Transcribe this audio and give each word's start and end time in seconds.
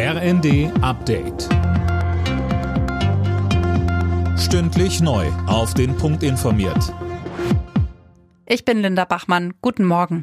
RND 0.00 0.70
Update. 0.80 1.48
Stündlich 4.38 5.00
neu. 5.00 5.26
Auf 5.48 5.74
den 5.74 5.96
Punkt 5.96 6.22
informiert. 6.22 6.94
Ich 8.46 8.64
bin 8.64 8.80
Linda 8.80 9.04
Bachmann. 9.04 9.54
Guten 9.60 9.84
Morgen. 9.84 10.22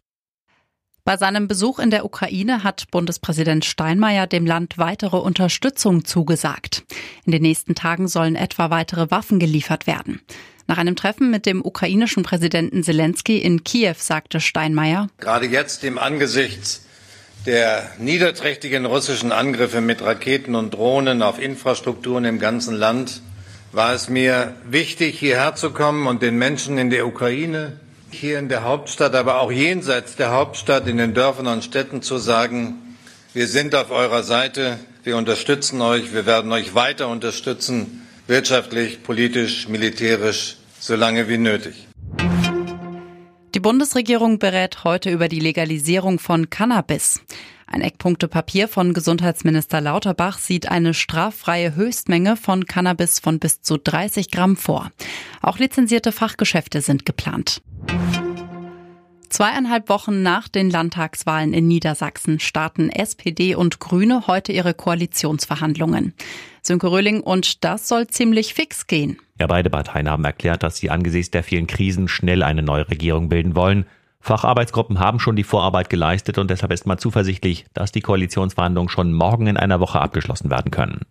Bei 1.04 1.18
seinem 1.18 1.50
Besuch 1.50 1.80
in 1.80 1.90
der 1.90 2.06
Ukraine 2.06 2.64
hat 2.64 2.90
Bundespräsident 2.90 3.66
Steinmeier 3.66 4.28
dem 4.28 4.46
Land 4.46 4.78
weitere 4.78 5.18
Unterstützung 5.18 6.06
zugesagt. 6.06 6.86
In 7.26 7.34
den 7.34 7.42
nächsten 7.42 7.76
Tagen 7.76 8.08
sollen 8.08 8.38
etwa 8.38 8.70
weitere 8.70 9.12
Waffen 9.12 9.40
geliefert 9.40 9.88
werden. 9.88 10.22
Nach 10.68 10.78
einem 10.78 10.96
Treffen 10.96 11.30
mit 11.30 11.46
dem 11.46 11.62
ukrainischen 11.62 12.24
Präsidenten 12.24 12.82
Zelensky 12.82 13.40
in 13.40 13.66
Kiew 13.66 13.96
sagte 13.98 14.40
Steinmeier, 14.40 15.10
Gerade 15.18 15.48
jetzt 15.48 15.84
im 15.84 15.98
Angesichts 15.98 16.85
der 17.46 17.92
niederträchtigen 18.00 18.86
russischen 18.86 19.32
Angriffe 19.32 19.82
mit 19.82 20.02
Raketen 20.02 20.56
und 20.56 20.74
Drohnen 20.74 21.22
auf 21.22 21.40
Infrastrukturen 21.40 22.26
im 22.26 22.40
ganzen 22.40 22.76
Land 22.76 23.22
war 23.72 23.94
es 23.94 24.10
mir 24.10 24.54
wichtig, 24.64 25.20
hierher 25.20 25.56
zu 25.56 25.72
kommen 25.72 26.08
und 26.08 26.22
den 26.22 26.38
Menschen 26.38 26.78
in 26.78 26.90
der 26.90 27.06
Ukraine, 27.06 27.74
hier 28.10 28.40
in 28.40 28.48
der 28.48 28.64
Hauptstadt, 28.64 29.14
aber 29.16 29.42
auch 29.42 29.52
jenseits 29.52 30.16
der 30.16 30.32
Hauptstadt, 30.32 30.88
in 30.88 30.98
den 30.98 31.14
Dörfern 31.14 31.48
und 31.48 31.64
Städten 31.64 32.02
zu 32.02 32.18
sagen, 32.18 32.76
wir 33.34 33.48
sind 33.48 33.76
auf 33.76 33.92
eurer 33.92 34.24
Seite, 34.24 34.80
wir 35.04 35.18
unterstützen 35.18 35.82
euch, 35.82 36.14
wir 36.14 36.26
werden 36.26 36.52
euch 36.52 36.74
weiter 36.74 37.10
unterstützen, 37.10 38.08
wirtschaftlich, 38.28 39.04
politisch, 39.04 39.68
militärisch, 39.68 40.56
solange 40.80 41.28
wie 41.28 41.38
nötig. 41.38 41.86
Die 43.66 43.70
Bundesregierung 43.72 44.38
berät 44.38 44.84
heute 44.84 45.10
über 45.10 45.28
die 45.28 45.40
Legalisierung 45.40 46.20
von 46.20 46.52
Cannabis. 46.52 47.22
Ein 47.66 47.82
Eckpunktepapier 47.82 48.68
von 48.68 48.94
Gesundheitsminister 48.94 49.82
Lauterbach 49.82 50.38
sieht 50.38 50.70
eine 50.70 50.94
straffreie 50.94 51.74
Höchstmenge 51.74 52.38
von 52.38 52.68
Cannabis 52.68 53.18
von 53.18 53.40
bis 53.40 53.64
zu 53.64 53.78
30 53.78 54.30
Gramm 54.30 54.56
vor. 54.56 54.92
Auch 55.42 55.58
lizenzierte 55.58 56.12
Fachgeschäfte 56.12 56.82
sind 56.82 57.08
geplant. 57.08 57.64
Zweieinhalb 59.30 59.90
Wochen 59.90 60.22
nach 60.22 60.48
den 60.48 60.70
Landtagswahlen 60.70 61.52
in 61.52 61.68
Niedersachsen 61.68 62.40
starten 62.40 62.92
SPD 62.92 63.56
und 63.56 63.80
Grüne 63.80 64.28
heute 64.28 64.52
ihre 64.52 64.76
Koalitionsverhandlungen. 64.76 66.14
Sönke 66.62 66.92
Röhling, 66.92 67.20
und 67.22 67.64
das 67.64 67.88
soll 67.88 68.06
ziemlich 68.06 68.54
fix 68.54 68.86
gehen. 68.86 69.18
Ja, 69.40 69.48
beide 69.48 69.70
Parteien 69.70 70.10
haben 70.10 70.24
erklärt, 70.24 70.64
dass 70.64 70.78
sie 70.78 70.90
angesichts 70.90 71.32
der 71.32 71.44
vielen 71.44 71.68
Krisen 71.68 72.08
schnell 72.08 72.42
eine 72.42 72.62
neue 72.62 72.90
Regierung 72.90 73.30
bilden 73.30 73.56
wollen. 73.56 73.86
Facharbeitsgruppen 74.22 75.00
haben 75.00 75.20
schon 75.20 75.36
die 75.36 75.44
Vorarbeit 75.44 75.90
geleistet 75.90 76.38
und 76.38 76.50
deshalb 76.50 76.72
ist 76.72 76.88
man 76.88 76.98
zuversichtlich, 76.98 77.66
dass 77.74 77.92
die 77.92 78.02
Koalitionsverhandlungen 78.02 78.90
schon 78.90 79.14
morgen 79.14 79.48
in 79.48 79.58
einer 79.58 79.80
Woche 79.80 80.00
abgeschlossen 80.02 80.50
werden 80.50 80.72
können. 80.72 81.02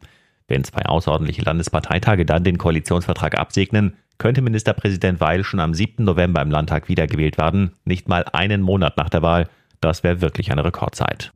Wenn 0.48 0.64
zwei 0.64 0.84
außerordentliche 0.86 1.42
Landesparteitage 1.42 2.27
dann 2.27 2.45
den 2.45 2.58
Koalitionsvertrag 2.58 3.39
absegnen, 3.39 3.95
könnte 4.19 4.42
Ministerpräsident 4.42 5.20
Weil 5.20 5.45
schon 5.45 5.61
am 5.61 5.75
7. 5.75 6.05
November 6.05 6.42
im 6.42 6.50
Landtag 6.50 6.89
wiedergewählt 6.89 7.39
werden, 7.39 7.72
nicht 7.84 8.08
mal 8.08 8.25
einen 8.33 8.62
Monat 8.62 8.97
nach 8.97 9.11
der 9.11 9.22
Wahl. 9.22 9.48
Das 9.80 10.02
wäre 10.02 10.20
wirklich 10.20 10.50
eine 10.50 10.64
Rekordzeit. 10.64 11.33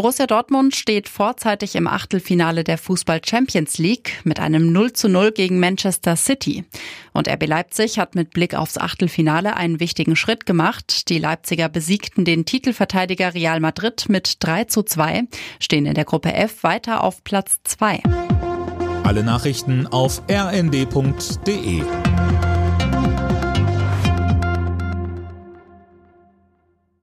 Borussia 0.00 0.26
Dortmund 0.26 0.74
steht 0.74 1.10
vorzeitig 1.10 1.76
im 1.76 1.86
Achtelfinale 1.86 2.64
der 2.64 2.78
Fußball 2.78 3.20
Champions 3.22 3.76
League 3.76 4.12
mit 4.24 4.40
einem 4.40 4.72
0 4.72 4.94
zu 4.94 5.10
0 5.10 5.30
gegen 5.32 5.60
Manchester 5.60 6.16
City. 6.16 6.64
Und 7.12 7.28
RB 7.28 7.46
Leipzig 7.46 7.98
hat 7.98 8.14
mit 8.14 8.30
Blick 8.30 8.54
aufs 8.54 8.78
Achtelfinale 8.78 9.58
einen 9.58 9.78
wichtigen 9.78 10.16
Schritt 10.16 10.46
gemacht. 10.46 11.10
Die 11.10 11.18
Leipziger 11.18 11.68
besiegten 11.68 12.24
den 12.24 12.46
Titelverteidiger 12.46 13.34
Real 13.34 13.60
Madrid 13.60 14.06
mit 14.08 14.36
3 14.40 14.64
zu 14.64 14.84
2, 14.84 15.24
stehen 15.58 15.84
in 15.84 15.92
der 15.92 16.06
Gruppe 16.06 16.32
F 16.32 16.62
weiter 16.62 17.04
auf 17.04 17.22
Platz 17.22 17.60
2. 17.64 18.02
Alle 19.04 19.22
Nachrichten 19.22 19.86
auf 19.86 20.22
rnd.de 20.30 21.82